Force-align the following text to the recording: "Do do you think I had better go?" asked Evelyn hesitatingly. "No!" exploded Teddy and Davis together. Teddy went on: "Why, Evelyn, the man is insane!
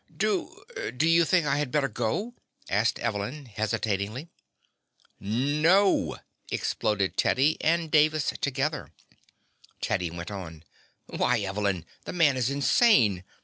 "Do 0.17 0.63
do 0.97 1.07
you 1.07 1.25
think 1.25 1.45
I 1.45 1.59
had 1.59 1.69
better 1.69 1.87
go?" 1.87 2.33
asked 2.67 2.97
Evelyn 2.97 3.45
hesitatingly. 3.45 4.29
"No!" 5.19 6.17
exploded 6.51 7.17
Teddy 7.17 7.55
and 7.63 7.91
Davis 7.91 8.33
together. 8.41 8.91
Teddy 9.79 10.09
went 10.09 10.31
on: 10.31 10.63
"Why, 11.05 11.41
Evelyn, 11.41 11.85
the 12.05 12.13
man 12.13 12.35
is 12.35 12.49
insane! 12.49 13.23